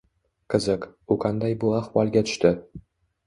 Qiziq, 0.53 0.87
u 1.15 1.17
qanday 1.25 1.55
bu 1.65 1.71
ahvolga 1.81 2.23
tushdi 2.31 2.53